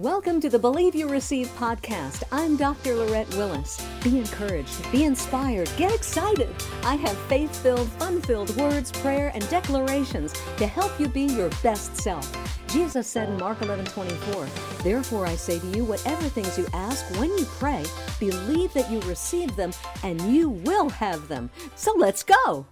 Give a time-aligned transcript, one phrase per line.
[0.00, 2.22] Welcome to the Believe You Receive podcast.
[2.32, 2.94] I'm Dr.
[2.94, 3.86] Laurette Willis.
[4.02, 6.48] Be encouraged, be inspired, get excited.
[6.84, 11.50] I have faith filled, fun filled words, prayer, and declarations to help you be your
[11.62, 12.26] best self.
[12.66, 14.46] Jesus said in Mark 11 24,
[14.82, 17.84] Therefore I say to you, whatever things you ask when you pray,
[18.18, 19.70] believe that you receive them
[20.02, 21.50] and you will have them.
[21.76, 22.64] So let's go.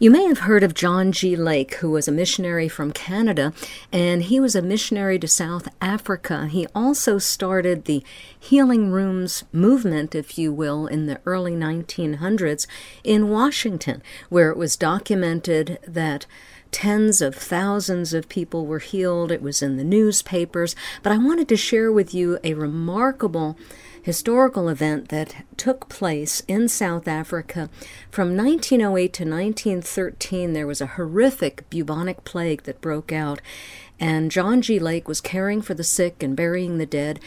[0.00, 1.36] You may have heard of John G.
[1.36, 3.52] Lake, who was a missionary from Canada,
[3.92, 6.48] and he was a missionary to South Africa.
[6.48, 8.02] He also started the
[8.36, 12.66] Healing Rooms movement, if you will, in the early 1900s
[13.04, 16.26] in Washington, where it was documented that
[16.72, 19.30] tens of thousands of people were healed.
[19.30, 20.74] It was in the newspapers.
[21.04, 23.56] But I wanted to share with you a remarkable
[24.04, 27.70] historical event that took place in South Africa
[28.10, 30.52] from 1908 to 1913.
[30.52, 33.40] There was a horrific bubonic plague that broke out,
[33.98, 34.78] and John G.
[34.78, 37.18] Lake was caring for the sick and burying the dead.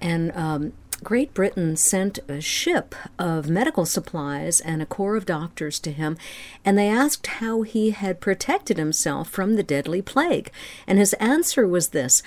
[0.00, 0.72] And um,
[1.02, 6.18] Great Britain sent a ship of medical supplies and a corps of doctors to him,
[6.64, 10.52] and they asked how he had protected himself from the deadly plague.
[10.86, 12.22] And his answer was this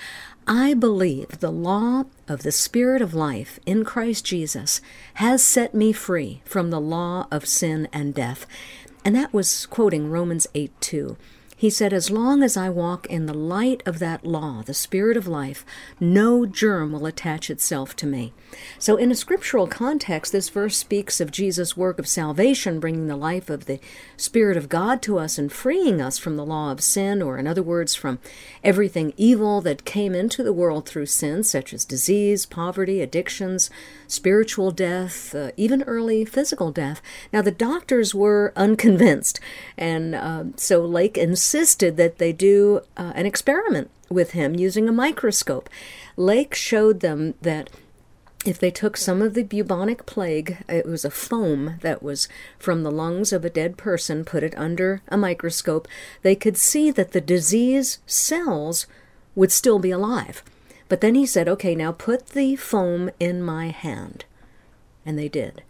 [0.46, 4.82] I believe the law of the Spirit of life in Christ Jesus
[5.14, 8.46] has set me free from the law of sin and death.
[9.06, 11.16] And that was quoting Romans 8 2.
[11.56, 15.16] He said, As long as I walk in the light of that law, the spirit
[15.16, 15.64] of life,
[16.00, 18.32] no germ will attach itself to me.
[18.78, 23.16] So, in a scriptural context, this verse speaks of Jesus' work of salvation, bringing the
[23.16, 23.80] life of the
[24.16, 27.46] Spirit of God to us and freeing us from the law of sin, or in
[27.46, 28.18] other words, from
[28.62, 33.70] everything evil that came into the world through sin, such as disease, poverty, addictions,
[34.06, 37.00] spiritual death, uh, even early physical death.
[37.32, 39.40] Now, the doctors were unconvinced,
[39.76, 41.16] and uh, so Lake
[41.54, 45.70] insisted that they do uh, an experiment with him using a microscope.
[46.16, 47.70] Lake showed them that
[48.44, 52.82] if they took some of the bubonic plague, it was a foam that was from
[52.82, 55.86] the lungs of a dead person, put it under a microscope,
[56.22, 58.88] they could see that the disease cells
[59.36, 60.42] would still be alive.
[60.88, 64.24] But then he said, okay, now put the foam in my hand.
[65.06, 65.62] And they did.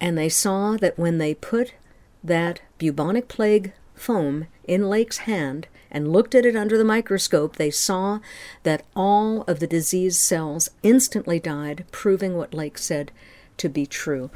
[0.00, 1.74] And they saw that when they put
[2.22, 7.70] that bubonic plague foam in Lake's hand and looked at it under the microscope, they
[7.70, 8.20] saw
[8.62, 13.12] that all of the disease cells instantly died, proving what Lake said
[13.58, 14.30] to be true.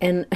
[0.00, 0.26] And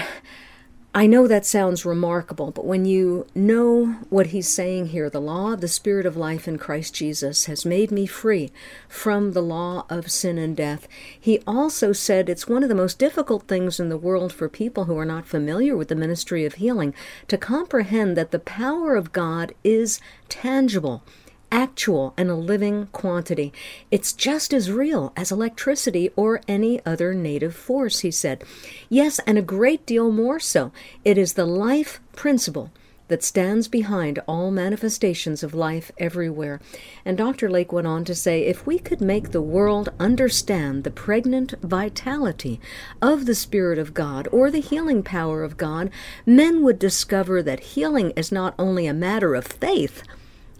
[0.92, 5.52] I know that sounds remarkable, but when you know what he's saying here, the law
[5.52, 8.50] of the Spirit of life in Christ Jesus has made me free
[8.88, 10.88] from the law of sin and death.
[11.18, 14.86] He also said it's one of the most difficult things in the world for people
[14.86, 16.92] who are not familiar with the ministry of healing
[17.28, 21.04] to comprehend that the power of God is tangible
[21.52, 23.52] actual and a living quantity.
[23.90, 28.44] It's just as real as electricity or any other native force, he said.
[28.88, 30.72] Yes, and a great deal more so.
[31.04, 32.70] It is the life principle
[33.10, 36.60] that stands behind all manifestations of life everywhere.
[37.04, 37.50] And Dr.
[37.50, 42.60] Lake went on to say if we could make the world understand the pregnant vitality
[43.02, 45.90] of the Spirit of God or the healing power of God,
[46.24, 50.04] men would discover that healing is not only a matter of faith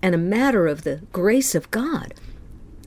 [0.02, 2.14] and a matter of the grace of God,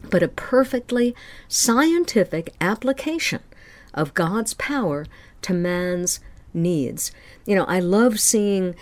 [0.09, 1.15] but a perfectly
[1.47, 3.41] scientific application
[3.93, 5.05] of God's power
[5.43, 6.19] to man's
[6.53, 7.11] needs.
[7.45, 8.75] You know, I love seeing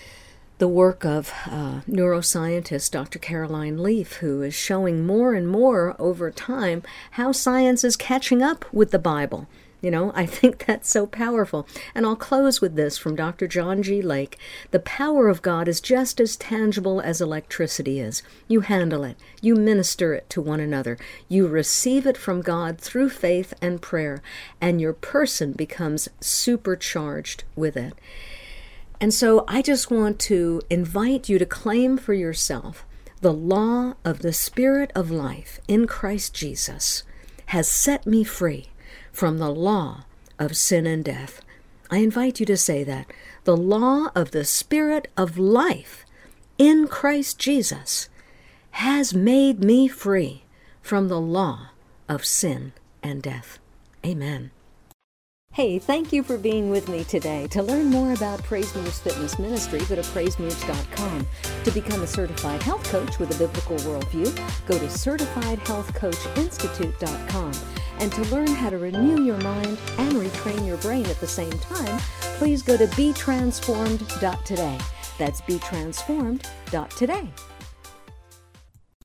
[0.57, 3.17] the work of uh, neuroscientist Dr.
[3.17, 8.65] Caroline Leaf, who is showing more and more over time how science is catching up
[8.71, 9.47] with the Bible
[9.81, 11.67] you know, I think that's so powerful.
[11.93, 13.47] And I'll close with this from Dr.
[13.47, 14.01] John G.
[14.01, 14.37] Lake.
[14.69, 18.21] The power of God is just as tangible as electricity is.
[18.47, 20.97] You handle it, you minister it to one another,
[21.27, 24.21] you receive it from God through faith and prayer,
[24.59, 27.93] and your person becomes supercharged with it.
[28.99, 32.85] And so I just want to invite you to claim for yourself
[33.21, 37.03] the law of the Spirit of life in Christ Jesus
[37.47, 38.70] has set me free
[39.11, 40.03] from the law
[40.39, 41.41] of sin and death.
[41.89, 43.11] I invite you to say that.
[43.43, 46.05] The law of the Spirit of life
[46.57, 48.09] in Christ Jesus
[48.71, 50.43] has made me free
[50.81, 51.69] from the law
[52.07, 52.73] of sin
[53.03, 53.59] and death.
[54.05, 54.51] Amen.
[55.53, 57.45] Hey, thank you for being with me today.
[57.47, 61.27] To learn more about PraiseMoves Fitness Ministry, go to praisemoves.com.
[61.65, 64.33] To become a certified health coach with a biblical worldview,
[64.65, 67.51] go to certifiedhealthcoachinstitute.com.
[68.01, 71.51] And to learn how to renew your mind and retrain your brain at the same
[71.59, 71.99] time,
[72.37, 74.79] please go to betransformed.today.
[75.19, 77.29] That's betransformed.today.